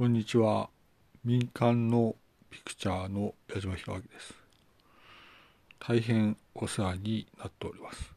[0.00, 0.70] こんにちは。
[1.26, 2.16] 民間の
[2.48, 4.32] ピクチャーの矢島弘明です。
[5.78, 8.14] 大変お世話になっております。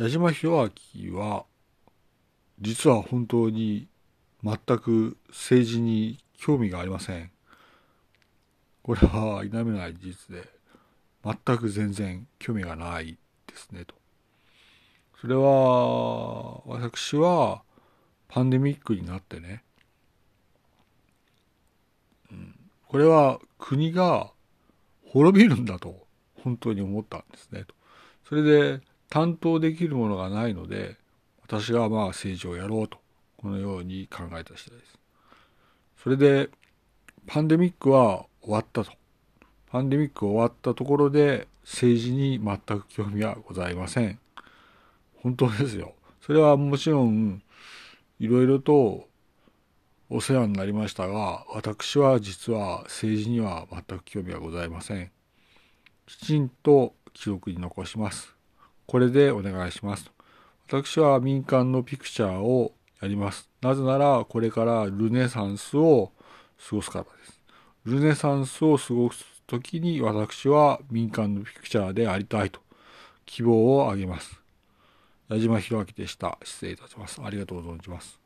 [0.00, 1.44] 矢島弘明は、
[2.60, 3.86] 実は本当に
[4.42, 7.30] 全く政治に興味がありません。
[8.82, 10.48] これは否めない事実で、
[11.22, 13.16] 全く全然興味がない
[13.46, 13.94] ですねと。
[15.20, 17.62] それは、私は
[18.26, 19.62] パンデミックになってね、
[22.94, 24.30] これは国が
[25.08, 26.06] 滅びるんだと
[26.44, 27.74] 本当に思ったんですねと。
[28.28, 30.94] それで担当できるものがないので
[31.42, 32.98] 私がまあ政治をやろうと
[33.36, 34.98] このように考えた次第です。
[36.04, 36.50] それで
[37.26, 38.92] パンデミックは終わったと。
[39.72, 44.20] パンデミック終わったところで政治に全く興味はございません。
[45.16, 45.94] 本当ですよ。
[46.24, 47.42] それはもちろん
[48.20, 49.08] いろいろと
[50.10, 55.10] お世話になりましたが、私は実は政治には全く興味はございません。
[56.06, 58.34] きちんと記録に残します。
[58.86, 60.10] これでお願いします。
[60.66, 63.48] 私は民間のピクチャーをやります。
[63.62, 66.12] なぜなら、これからルネサンスを
[66.68, 67.40] 過ごすからです。
[67.84, 72.60] ルネサンスを過ごす時に私は民間のピクチャーでありたいと
[73.24, 74.40] 希望をあげます。
[75.30, 76.38] 矢島弘明でした。
[76.44, 77.20] 失礼いたします。
[77.22, 78.23] ありがとうございます。